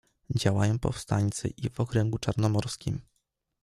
[0.35, 3.01] "Działają powstańcy i w okręgu Czarnomorskim."